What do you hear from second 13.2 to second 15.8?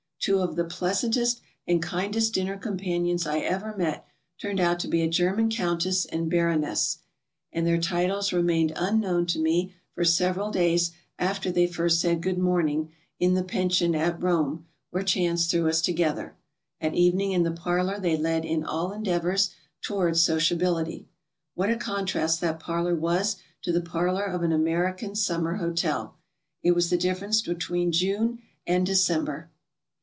the pension at Rome where chance threw